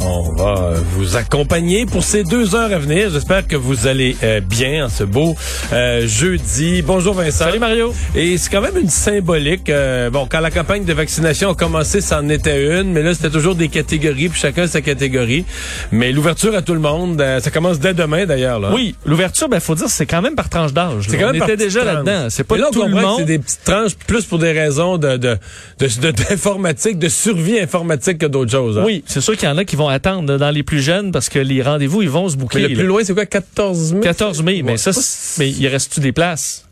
[0.00, 3.10] On va vous accompagner pour ces deux heures à venir.
[3.10, 5.34] J'espère que vous allez euh, bien en ce beau
[5.72, 6.82] euh, jeudi.
[6.82, 7.46] Bonjour Vincent.
[7.46, 7.92] Salut Mario.
[8.14, 9.68] Et c'est quand même une symbolique.
[9.70, 13.12] euh, bon, quand la campagne de vaccination a commencé, ça en était une, mais là
[13.12, 15.44] c'était toujours des catégories, puis chacun sa catégorie.
[15.90, 18.60] Mais l'ouverture à tout le monde, euh, ça commence dès demain d'ailleurs.
[18.60, 18.70] Là.
[18.72, 21.06] Oui, l'ouverture, ben faut dire, c'est quand même par tranche d'âge.
[21.08, 22.28] C'est quand On même par était déjà là-dedans.
[22.30, 23.16] C'est pas là, on tout le monde.
[23.18, 25.36] C'est des petites tranches plus pour des raisons de de
[25.80, 28.78] de- de- d'informatique, de survie informatique que d'autres choses.
[28.78, 28.82] hein.
[28.86, 31.28] Oui, c'est sûr qu'il y en a qui vont attendre dans les plus jeunes parce
[31.28, 32.62] que les rendez-vous, ils vont se Mais boucler.
[32.62, 32.82] le plus là.
[32.84, 34.00] loin, c'est quoi, 14 mai?
[34.00, 34.90] 14 mai, mais Ouais, ça,
[35.38, 36.64] mais il reste-tu des places?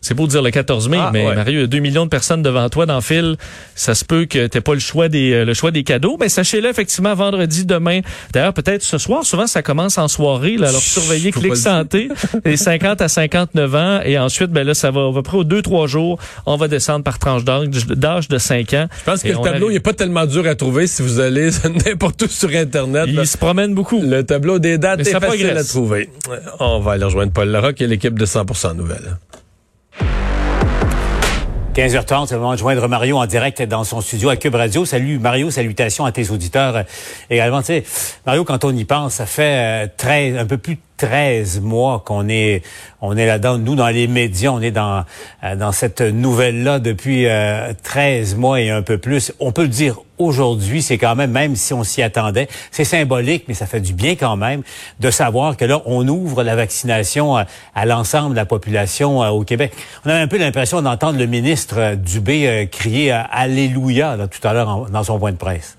[0.00, 1.34] C'est beau de dire le 14 mai, Ah, mais ouais.
[1.34, 3.36] Mario, il y a 2 millions de personnes devant toi dans le fil.
[3.74, 6.16] Ça se peut que t'aies pas le choix des euh, le choix des cadeaux.
[6.20, 8.00] Mais sachez-le, effectivement, vendredi, demain.
[8.32, 9.24] D'ailleurs, peut-être ce soir.
[9.24, 10.56] Souvent, ça commence en soirée.
[10.56, 11.56] Là, alors, surveillez Clic.
[11.56, 12.08] Santé.
[12.44, 14.00] les 50 à 59 ans.
[14.04, 16.18] Et ensuite, ben là, ça va, on va près aux 2-3 jours.
[16.46, 18.86] On va descendre par tranche d'âge de 5 ans.
[19.00, 21.18] Je pense que le tableau, arrive- il n'est pas tellement dur à trouver si vous
[21.18, 21.50] allez
[21.86, 23.06] n'importe où sur Internet.
[23.08, 23.22] là.
[23.22, 24.00] Il se promène beaucoup.
[24.00, 26.08] Le tableau des dates Mais est facile à trouver.
[26.60, 29.16] On va aller rejoindre Paul Larocque et l'équipe de 100% Nouvelles.
[31.78, 34.84] 15h30, c'est le moment de joindre Mario en direct dans son studio à Cube Radio.
[34.84, 36.82] Salut Mario, salutations à tes auditeurs euh,
[37.30, 37.60] également.
[37.60, 37.84] Tu sais,
[38.26, 42.02] Mario, quand on y pense, ça fait euh, 13, un peu plus de 13 mois
[42.04, 42.64] qu'on est
[43.00, 43.58] on est là-dedans.
[43.58, 45.04] Nous, dans les médias, on est dans
[45.44, 49.32] euh, dans cette nouvelle-là depuis euh, 13 mois et un peu plus.
[49.38, 53.44] On peut le dire aujourd'hui, c'est quand même, même si on s'y attendait, c'est symbolique,
[53.48, 54.62] mais ça fait du bien quand même
[55.00, 59.28] de savoir que là, on ouvre la vaccination à, à l'ensemble de la population euh,
[59.28, 59.72] au Québec.
[60.04, 64.28] On a un peu l'impression d'entendre le ministre euh, Dubé euh, crier euh, Alléluia là,
[64.28, 65.77] tout à l'heure dans son point de presse.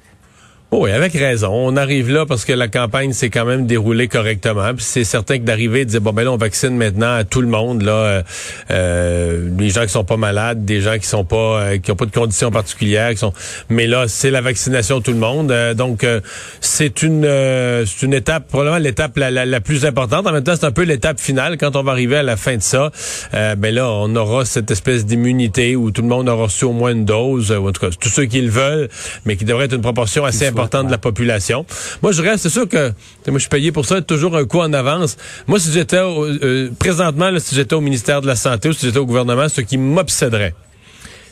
[0.72, 1.50] Oh oui, avec raison.
[1.52, 4.72] On arrive là parce que la campagne s'est quand même déroulée correctement.
[4.75, 7.24] Puis c'est certain que d'arriver et de dire bon ben là on vaccine maintenant à
[7.24, 8.24] tout le monde là, euh,
[8.69, 11.96] euh, les gens qui sont pas malades, des gens qui sont pas euh, qui ont
[11.96, 13.34] pas de conditions particulières, qui sont.
[13.69, 15.50] Mais là c'est la vaccination de tout le monde.
[15.52, 16.22] Euh, donc euh,
[16.62, 20.28] c'est une euh, c'est une étape probablement l'étape la, la, plus importante.
[20.28, 22.58] En même temps c'est un peu l'étape finale quand on va arriver à la fin
[22.58, 22.91] de ça.
[23.34, 26.74] Euh, ben là on aura cette espèce d'immunité où tout le monde aura reçu au
[26.74, 27.52] moins une dose.
[27.52, 28.88] euh, ou en tout cas tous ceux qui le veulent,
[29.25, 31.66] mais qui devrait être une proportion assez importante de la population.
[32.02, 32.88] Moi, je reste, c'est sûr que,
[33.28, 35.18] moi, je suis payé pour ça, toujours un coup en avance.
[35.47, 38.74] Moi, si j'étais, au- euh, présentement, là, si j'étais au ministère de la Santé ou
[38.74, 40.53] si j'étais au gouvernement, ce qui m'obséderait,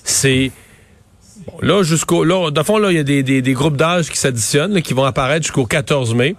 [0.04, 0.52] c'est,
[1.46, 3.78] bon, là, jusqu'au, là, dans le fond, là, il y a des, des, des groupes
[3.78, 6.36] d'âge qui s'additionnent, là, qui vont apparaître jusqu'au 14 mai.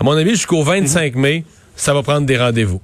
[0.00, 1.44] À mon avis, jusqu'au 25 mai,
[1.76, 2.80] ça va prendre des rendez-vous.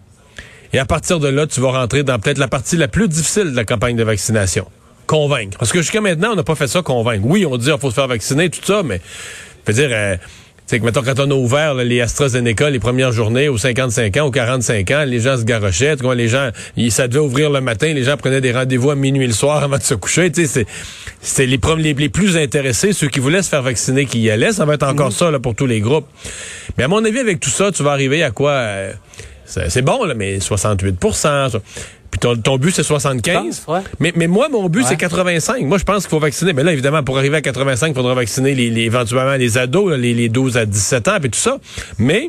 [0.72, 3.52] Et à partir de là, tu vas rentrer dans peut-être la partie la plus difficile
[3.52, 4.66] de la campagne de vaccination.
[5.06, 5.58] Convaincre.
[5.58, 7.24] Parce que jusqu'à maintenant, on n'a pas fait ça convaincre.
[7.24, 9.00] Oui, on dit qu'il faut se faire vacciner, tout ça, mais
[9.66, 10.22] je veux dire, euh, tu
[10.66, 14.16] sais que mettons, quand on a ouvert là, les AstraZeneca les premières journées aux 55
[14.16, 15.94] ans, aux 45 ans, les gens se garochaient.
[15.96, 16.48] Tu vois, les gens,
[16.78, 19.62] ils, ça devait ouvrir le matin, les gens prenaient des rendez-vous à minuit le soir
[19.62, 20.32] avant de se coucher.
[20.32, 20.66] Tu sais, c'est-
[21.20, 24.52] c'était les, les, les plus intéressés, ceux qui voulaient se faire vacciner qui y allaient.
[24.52, 26.06] Ça va être encore ça là, pour tous les groupes.
[26.78, 28.50] Mais à mon avis, avec tout ça, tu vas arriver à quoi?
[28.52, 28.92] euh,
[29.44, 31.48] c'est c'est bon, là, mais 68 ça.
[32.14, 33.34] Puis ton, ton but, c'est 75.
[33.34, 33.80] Je pense, ouais.
[33.98, 34.86] mais, mais moi, mon but, Ouais.
[34.88, 35.62] c'est 85.
[35.62, 36.52] Moi, je pense qu'il faut vacciner.
[36.52, 39.90] Mais là, évidemment, pour arriver à 85, il faudra vacciner les, les- éventuellement les ados,
[39.90, 41.58] là, les, les 12 à 17 ans, et tout ça.
[41.98, 42.28] Mais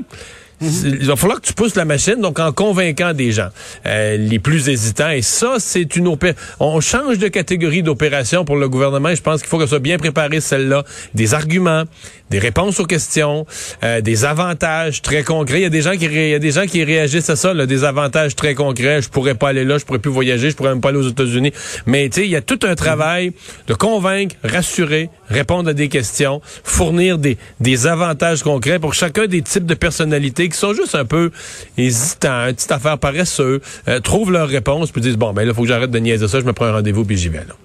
[0.61, 3.49] il va falloir que tu pousses la machine, donc en convainquant des gens,
[3.85, 5.09] euh, les plus hésitants.
[5.09, 6.41] Et ça, c'est une opération.
[6.59, 9.13] On change de catégorie d'opération pour le gouvernement.
[9.13, 10.83] Je pense qu'il faut que soit bien préparé, celle-là.
[11.13, 11.83] Des arguments,
[12.29, 13.45] des réponses aux questions,
[13.83, 15.59] euh, des avantages très concrets.
[15.59, 17.53] Il y a des gens qui, il y a des gens qui réagissent à ça,
[17.53, 19.01] là, des avantages très concrets.
[19.01, 21.09] Je pourrais pas aller là, je pourrais plus voyager, je pourrais même pas aller aux
[21.09, 21.51] États-Unis.
[21.85, 23.33] Mais tu sais, il y a tout un travail
[23.67, 29.41] de convaincre, rassurer, répondre à des questions, fournir des, des avantages concrets pour chacun des
[29.41, 31.31] types de personnalités qui sont juste un peu
[31.77, 35.61] hésitants, une petite affaire paresseux, euh, trouvent leur réponse puis disent bon ben là faut
[35.61, 37.55] que j'arrête de niaiser ça, je me prends un rendez-vous puis j'y vais là.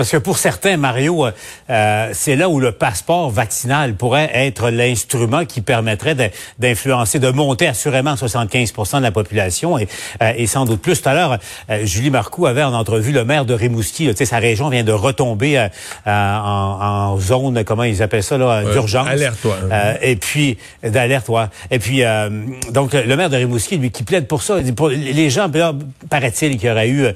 [0.00, 1.30] Parce que pour certains, Mario, euh,
[1.68, 6.16] euh, c'est là où le passeport vaccinal pourrait être l'instrument qui permettrait
[6.58, 9.88] d'influencer, de, monter assurément 75% de la population et,
[10.22, 11.02] euh, et sans doute plus.
[11.02, 11.38] Tout à l'heure,
[11.68, 14.06] euh, Julie Marcoux avait en entrevue le maire de Rimouski.
[14.06, 14.12] là.
[14.12, 15.68] Tu sais, sa région vient de retomber euh,
[16.06, 19.06] en, en zone, comment ils appellent ça, là, d'urgence.
[19.06, 19.44] alerte.
[19.70, 21.44] Euh, et puis d'alerte, ouais.
[21.70, 22.30] Et puis euh,
[22.70, 25.74] donc le maire de Rimouski, lui, qui plaide pour ça, pour les gens, là,
[26.08, 27.06] paraît-il qu'il y aurait eu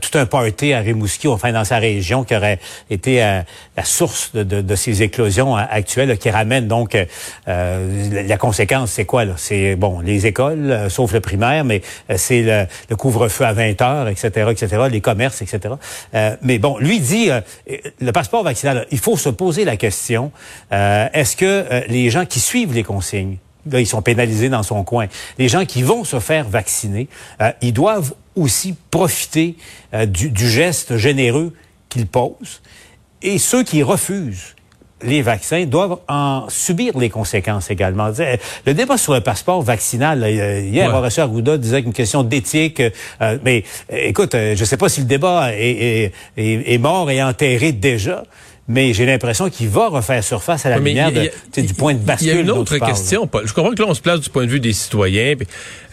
[0.00, 2.58] tout un party à Rimouski, enfin dans sa région, qui aurait
[2.90, 6.96] été la source de, ces éclosions actuelles, qui ramènent donc
[7.46, 9.34] la conséquence, c'est quoi là?
[9.36, 11.82] C'est bon, les écoles, sauf le primaire, mais
[12.16, 12.42] c'est
[12.88, 15.74] le, couvre-feu à 20 heures, etc., etc., les commerces, etc.
[16.42, 17.28] mais bon, lui dit
[18.00, 18.86] le passeport vaccinal.
[18.90, 20.32] Il faut se poser la question
[20.70, 23.36] est-ce que les gens qui suivent les consignes
[23.70, 25.06] Là, ils sont pénalisés dans son coin.
[25.38, 27.08] Les gens qui vont se faire vacciner,
[27.40, 29.56] euh, ils doivent aussi profiter
[29.94, 31.54] euh, du, geste généreux
[31.92, 32.60] qu'ils posent.
[33.22, 34.54] Et ceux qui refusent
[35.04, 38.10] les vaccins doivent en subir les conséquences également.
[38.66, 40.94] Le débat sur le passeport vaccinal, hier, ouais.
[40.94, 42.80] Horacio Arruda disait qu'une question d'éthique,
[43.20, 47.72] euh, mais écoute, je ne sais pas si le débat est, est mort et enterré
[47.72, 48.22] déjà,
[48.68, 52.28] mais j'ai l'impression qu'il va refaire surface à la lumière du point de bascule.
[52.28, 53.28] Il y a une autre question.
[53.44, 55.34] Je comprends que là, on se place du point de vue des citoyens.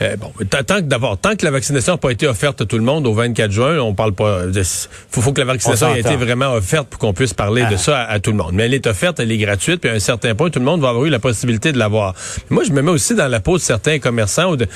[0.02, 2.78] euh, bon, tant que d'abord, tant que la vaccination n'a pas été offerte à tout
[2.78, 4.44] le monde au 24 juin, on parle pas.
[4.54, 7.74] Il faut, faut, que la vaccination ait été vraiment offerte pour qu'on puisse parler de
[7.74, 7.78] ah.
[7.78, 8.52] ça à, tout le monde.
[8.54, 10.82] Mais elle est offerte, elle est gratuite, puis à un certain point, tout le monde
[10.82, 12.14] va avoir eu la possibilité de l'avoir.
[12.52, 14.52] Moi, je me mets aussi dans la peau de certains commerçants.
[14.52, 14.68] Ou de...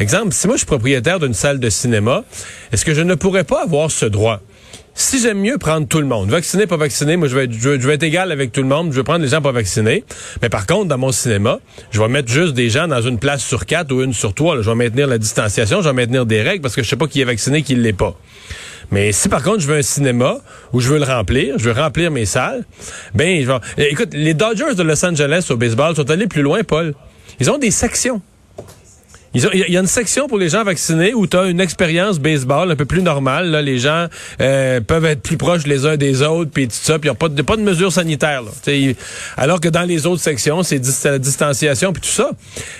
[0.00, 2.24] Exemple, si moi je suis propriétaire d'une salle de cinéma,
[2.72, 4.40] est-ce que je ne pourrais pas avoir ce droit?
[4.94, 7.44] Si j'aime mieux prendre tout le monde, vacciné, pas vacciné, moi je vais,
[7.94, 10.04] être, égal avec tout le monde, je vais prendre les gens pas vaccinés.
[10.42, 11.60] Mais par contre, dans mon cinéma,
[11.90, 14.60] je vais mettre juste des gens dans une place sur quatre ou une sur trois.
[14.60, 17.06] Je vais maintenir la distanciation, je vais maintenir des règles parce que je sais pas
[17.06, 18.14] qui est vacciné, qui l'est pas.
[18.90, 20.38] Mais si par contre je veux un cinéma
[20.74, 22.64] où je veux le remplir, je veux remplir mes salles,
[23.14, 23.90] ben je vais...
[23.90, 26.94] écoute, les Dodgers de Los Angeles au baseball sont allés plus loin, Paul.
[27.40, 28.20] Ils ont des sections.
[29.34, 32.70] Il y a une section pour les gens vaccinés où tu as une expérience baseball
[32.70, 33.50] un peu plus normale.
[33.50, 33.62] Là.
[33.62, 34.08] Les gens
[34.42, 37.16] euh, peuvent être plus proches les uns des autres, puis tout ça, puis il n'y
[37.16, 38.42] a pas de, pas de mesures sanitaires.
[38.42, 38.50] Là.
[39.38, 42.30] alors que dans les autres sections, c'est la distanciation, puis tout ça.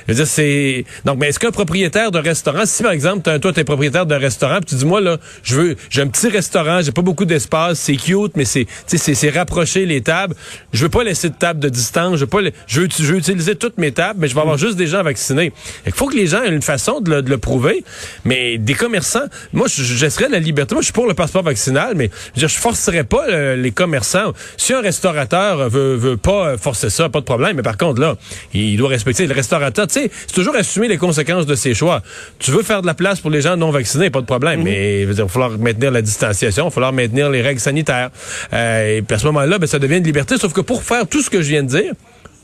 [0.06, 0.84] Je veux dire, c'est...
[1.06, 4.18] Donc, mais est-ce qu'un propriétaire de restaurant, si par exemple, toi, tu es propriétaire d'un
[4.18, 7.24] restaurant, puis tu dis, moi, là, je veux, j'ai un petit restaurant, j'ai pas beaucoup
[7.24, 10.34] d'espace, c'est cute, mais c'est, c'est, rapprocher les tables.
[10.74, 13.18] Je veux pas laisser de table de distance, je veux pas, je veux, je veux
[13.18, 15.52] utiliser toutes mes tables, mais je vais avoir juste des gens vaccinés.
[15.86, 17.84] Il faut que les gens une façon de le, prouver,
[18.24, 20.74] mais des commerçants, moi, je, laisserais la liberté.
[20.74, 24.32] Moi, je suis pour le passeport vaccinal, mais je, je forcerais pas les commerçants.
[24.56, 27.56] Si un restaurateur veut, veut pas forcer ça, pas de problème.
[27.56, 28.16] Mais par contre, là,
[28.54, 29.86] il doit respecter le restaurateur.
[29.86, 32.02] Tu sais, c'est toujours assumer les conséquences de ses choix.
[32.38, 34.60] Tu veux faire de la place pour les gens non vaccinés, pas de problème.
[34.60, 34.64] Mhm.
[34.64, 38.10] Mais il va falloir maintenir la distanciation, il va falloir maintenir les règles sanitaires.
[38.52, 40.36] Euh, et puis à ce moment-là, ben, ça devient une liberté.
[40.38, 41.92] Sauf que pour faire tout ce que je viens de dire,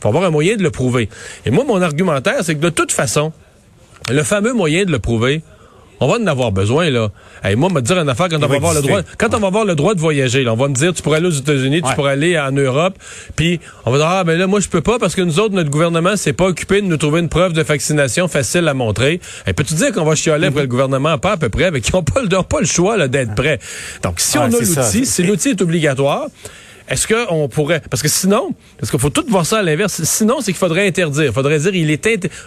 [0.00, 1.08] faut avoir un moyen de le prouver.
[1.44, 3.32] Et moi, mon argumentaire, c'est que de toute façon,
[4.10, 5.42] le fameux moyen de le prouver,
[6.00, 7.10] on va en avoir besoin, là.
[7.44, 9.48] Et moi, me dire une affaire quand on va avoir le droit, quand on va
[9.48, 11.82] avoir le droit de voyager, là, on va me dire, tu pourrais aller aux États-Unis,
[11.82, 12.94] tu pourrais aller en Europe,
[13.34, 15.54] puis on va dire, ah, ben là, moi, je peux pas parce que nous autres,
[15.54, 19.20] notre gouvernement s'est pas occupé de nous trouver une preuve de vaccination facile à montrer.
[19.46, 21.92] Et peux-tu dire qu'on va chialer après le gouvernement, pas à peu près, avec qui
[21.92, 23.58] n'ont pas, pas, le choix, là, d'être prêt.
[24.02, 26.28] Donc, si on a l'outil, si l'outil est obligatoire,
[26.88, 27.82] est-ce qu'on pourrait...
[27.90, 30.02] Parce que sinon, parce qu'il faut tout voir ça à l'inverse.
[30.04, 31.26] Sinon, c'est qu'il faudrait interdire.
[31.26, 31.98] Il faudrait dire, il est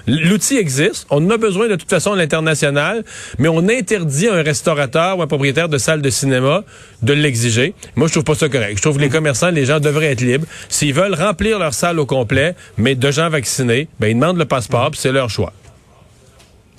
[0.08, 1.06] l'outil existe.
[1.10, 3.04] On a besoin de toute façon à l'international,
[3.38, 6.64] mais on interdit à un restaurateur ou un propriétaire de salle de cinéma
[7.02, 7.74] de l'exiger.
[7.96, 8.78] Moi, je trouve pas ça correct.
[8.78, 10.48] Je trouve que les commerçants, les gens devraient être libres.
[10.70, 14.46] S'ils veulent remplir leur salle au complet, mais de gens vaccinés, ben, ils demandent le
[14.46, 15.54] passeport, c'est leur choix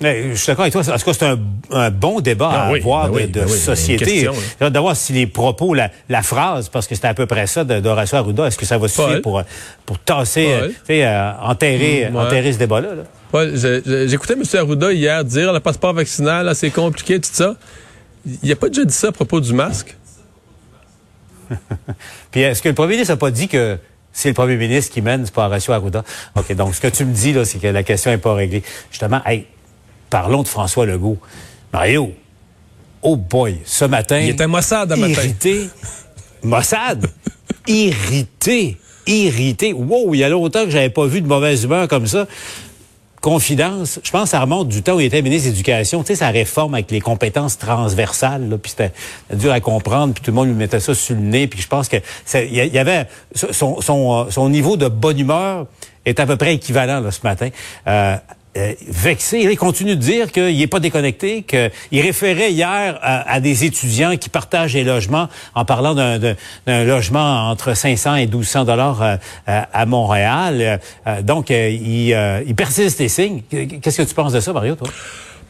[0.01, 0.81] je suis d'accord avec toi.
[0.81, 1.25] Est-ce que c'est
[1.71, 4.27] un, bon débat à ah avoir ben de, ben société?
[4.59, 5.89] D'avoir si les propos, la,
[6.21, 9.21] phrase, parce que c'était à peu près ça d'Horacio Arruda, est-ce que ça va suffire
[9.21, 9.41] pour,
[9.85, 12.89] pour tasser, euh, euh, enterrer, mm, enterrer ce débat-là?
[14.07, 14.43] J'écoutais M.
[14.53, 17.55] Arruda hier dire le passeport vaccinal, c'est compliqué, tout ça.
[18.41, 19.95] Il n'a pas déjà dit ça à propos du masque?
[22.31, 23.77] Puis est-ce que le premier ministre n'a pas dit que
[24.11, 26.03] c'est le premier ministre qui mène, c'est pas Horacio Arruda?
[26.35, 28.63] OK, donc ce que tu me dis, là, c'est que la question n'est pas réglée.
[28.91, 29.47] Justement, hey,
[30.13, 31.17] Parlons de François Legault.
[31.73, 32.13] Mario,
[33.01, 34.19] oh boy, ce matin...
[34.19, 35.11] Il était Mossad à matin.
[35.11, 35.69] Irrité.
[36.43, 37.07] Mossad?
[37.65, 38.77] irrité.
[39.07, 39.73] Irrité.
[39.73, 42.27] Wow, il y a longtemps que j'avais pas vu de mauvaise humeur comme ça
[43.21, 46.07] confidence, je pense que ça remonte du temps où il était ministre de l'Éducation, tu
[46.07, 48.91] sais, sa réforme avec les compétences transversales, là, puis c'était
[49.33, 51.69] dur à comprendre, puis tout le monde lui mettait ça sur le nez, puis je
[51.69, 51.95] pense que
[52.33, 55.67] il y, avait son, son, son, niveau de bonne humeur
[56.05, 57.47] est à peu près équivalent là, ce matin.
[57.87, 58.17] Euh,
[58.55, 59.39] euh, vexé.
[59.39, 64.29] Il continue de dire qu'il n'est pas déconnecté, qu'il référait hier à, des étudiants qui
[64.29, 69.17] partagent les logements en parlant d'un logement entre 500 et 1200 dollars euh,
[69.47, 70.79] à Montréal.
[71.07, 73.41] Euh, donc, il, il persiste et signe.
[73.49, 74.87] Qu'est-ce que tu penses de ça, Mario, toi?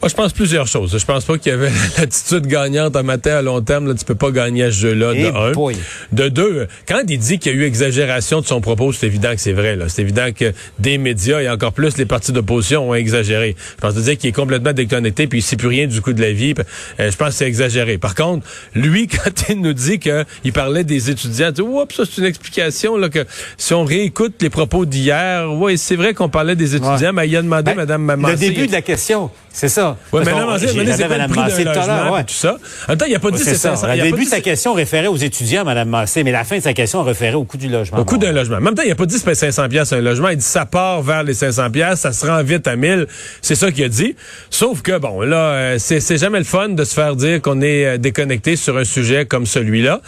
[0.03, 0.97] Moi, je pense plusieurs choses.
[0.97, 3.87] Je pense pas qu'il y avait l'attitude gagnante en matin à long terme.
[3.87, 5.51] Là, tu peux pas gagner à ce jeu-là, de Eh un.
[5.53, 5.77] boy.
[6.11, 9.31] De deux, quand il dit qu'il y a eu exagération de son propos, c'est évident
[9.33, 9.77] que c'est vrai.
[9.87, 13.55] C'est évident que des médias et encore plus les partis d'opposition ont exagéré.
[13.77, 16.11] Je pense de dire qu'il est complètement déconnecté puis il sait plus rien du coup
[16.11, 16.53] de la vie.
[16.99, 17.97] Euh, je pense que c'est exagéré.
[17.97, 18.45] Par contre,
[18.75, 23.07] lui, quand il nous dit qu'il parlait des étudiants, Oups, ça c'est une explication là
[23.09, 23.25] que
[23.57, 27.37] si on réécoute les propos d'hier, oui, c'est vrai qu'on parlait des étudiants, mais il
[27.37, 29.97] a demandé, Ben, Madame Le Massé, début de la question, c'est ça.
[30.11, 30.57] Parce mais là,
[30.97, 32.23] c'est pas le prix d'un logement, ouais.
[32.23, 32.57] tout ça.
[32.87, 33.75] En même temps, il a pas dit Ouais, c'est c'est ça.
[33.75, 33.87] 500.
[33.87, 36.57] Le il a pas début sa question référait aux étudiants, Mme Massé, mais la fin
[36.57, 37.99] de sa question référait au coût du logement.
[37.99, 38.57] Au coût d'un logement.
[38.57, 40.29] En même temps, il a pas dit c'est 500 pièces un logement.
[40.29, 43.05] Il dit ça part vers les 500 pièces, ça se rend vite à 1000.
[43.41, 44.15] C'est ça qu'il a dit.
[44.49, 47.85] Sauf que bon, là, euh, c'est jamais le fun de se faire dire qu'on est
[47.85, 50.01] euh, déconnecté sur un sujet comme celui-là.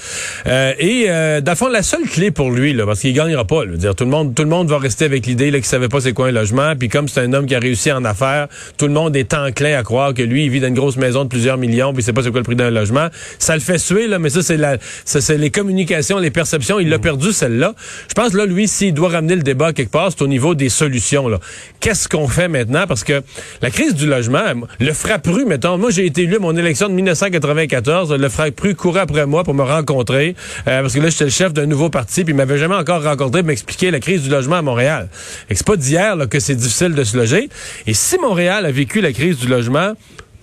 [0.48, 3.46] Euh, et euh, dans le fond, la seule clé pour lui, là, parce qu'il gagnera
[3.46, 5.68] pas, là, dire tout le monde, tout le monde va rester avec l'idée là qu'il
[5.68, 6.74] savait pas c'est quoi un logement.
[6.76, 8.48] Puis comme c'est un homme qui a réussi en affaires,
[8.78, 11.24] tout le monde est enclin à croire que lui, il vit dans une grosse maison
[11.24, 13.08] de plusieurs millions, puis il sait pas c'est quoi le prix d'un logement.
[13.40, 16.80] Ça le fait suer, là, mais ça c'est la, ça c'est les communications, les perceptions.
[16.80, 17.74] Il l'a perdu celle-là.
[18.08, 20.70] Je pense là, lui, s'il doit ramener le débat quelque part, c'est au niveau des
[20.70, 21.28] solutions.
[21.28, 21.40] Là.
[21.80, 22.86] Qu'est-ce qu'on fait maintenant?
[22.88, 23.22] Parce que
[23.62, 24.42] la crise du logement,
[24.80, 28.14] le frappru, mettons, moi j'ai été élu à mon élection de 1994.
[28.14, 30.36] Le frappru courait après moi pour me rencontrer
[30.68, 33.04] euh, parce que là j'étais le chef d'un nouveau parti, puis il m'avait jamais encore
[33.04, 35.10] rencontré pour m'expliquer la crise du logement à Montréal.
[35.50, 37.50] Et c'est pas d'hier là, que c'est difficile de se loger.
[37.88, 39.94] Et si Montréal a vécu la crise du logement,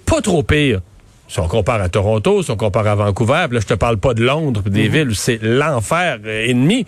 [0.07, 0.81] pas trop pire.
[1.29, 4.13] Si on compare à Toronto, si on compare à Vancouver, là, je te parle pas
[4.13, 6.85] de Londres, des villes où c'est l'enfer euh, ennemi,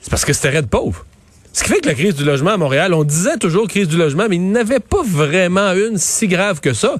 [0.00, 1.06] c'est parce que c'était raide pauvre.
[1.52, 3.96] Ce qui fait que la crise du logement à Montréal, on disait toujours crise du
[3.96, 6.96] logement, mais il n'y avait pas vraiment une si grave que ça.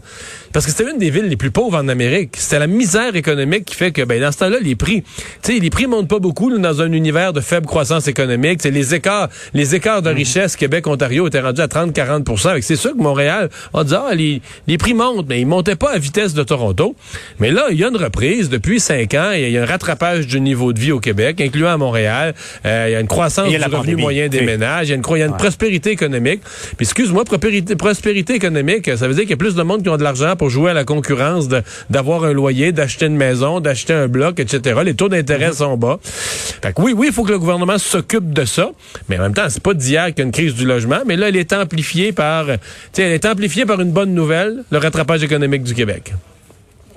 [0.52, 2.32] Parce que c'était une des villes les plus pauvres en Amérique.
[2.36, 5.02] C'était la misère économique qui fait que, ben, dans ce temps-là, les prix,
[5.42, 8.60] tu sais, les prix montent pas beaucoup là, dans un univers de faible croissance économique.
[8.62, 12.96] C'est les écarts, les écarts de richesse Québec, Ontario étaient rendus à 30-40% C'est sûr
[12.96, 16.34] que Montréal, on dit, ah, les, les prix montent, mais ils montaient pas à vitesse
[16.34, 16.96] de Toronto.
[17.38, 19.30] Mais là, il y a une reprise depuis cinq ans.
[19.32, 22.34] Il y a un rattrapage du niveau de vie au Québec, incluant à Montréal.
[22.66, 24.88] Euh, il y a une croissance a du revenu pandémie, moyen des ménages.
[24.88, 26.40] Il y a une, il y a une prospérité économique.
[26.76, 29.88] Puis excuse-moi, prospérité, prospérité économique, ça veut dire qu'il y a plus de monde qui
[29.88, 31.48] ont de l'argent pour jouer à la concurrence
[31.90, 34.80] d'avoir un loyer, d'acheter une maison, d'acheter un bloc, etc.
[34.82, 35.98] Les taux d'intérêt sont bas.
[36.02, 38.70] Fait que oui, oui, il faut que le gouvernement s'occupe de ça.
[39.10, 41.00] Mais en même temps, c'est pas d'hier qu'il y a une crise du logement.
[41.06, 42.52] Mais là, elle est amplifiée par, tu
[42.94, 46.14] sais, elle est amplifiée par une bonne nouvelle, le rattrapage économique du Québec.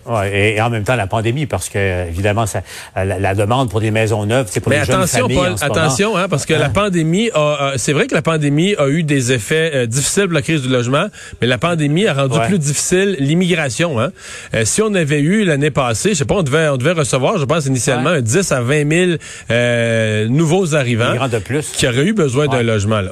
[0.06, 2.62] Ouais, et, et en même temps, la pandémie, parce que, évidemment, ça,
[2.96, 5.52] la, la demande pour des maisons neuves, c'est pour Mais les jeunes attention, familles Paul,
[5.54, 5.76] en ce moment.
[5.76, 7.40] attention, hein, parce que la pandémie a,
[7.72, 10.62] a- c'est vrai que la pandémie a eu des effets euh, difficiles pour la crise
[10.62, 11.06] du logement,
[11.42, 12.48] mais la pandémie a rendu Ouais.
[12.48, 14.00] plus difficile l'immigration.
[14.00, 14.12] Hein.
[14.54, 17.38] Euh, si on avait eu l'année passée, je sais pas, on devait, on devait recevoir,
[17.38, 18.18] je pense initialement, Ouais.
[18.18, 19.12] un 10 à 20 000
[19.52, 21.70] euh, nouveaux arrivants Migrants de plus.
[21.72, 23.12] qui auraient eu besoin d'un logement là.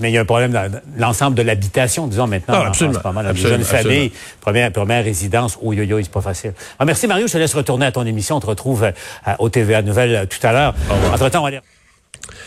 [0.00, 2.54] Mais il y a un problème dans l'ensemble de l'habitation, disons, maintenant.
[2.58, 3.00] Ah, en absolument.
[3.00, 3.24] Pas mal.
[3.24, 3.90] Les Absolument, jeunes absolument.
[3.90, 6.52] familles, première, première résidence, oui, oui, oui, c'est pas facile.
[6.78, 8.36] Ah, merci Mario, je te laisse retourner à ton émission.
[8.36, 10.74] On te retrouve euh, au TVA Nouvelle euh, tout à l'heure.
[11.12, 11.60] Entre-temps, on va aller...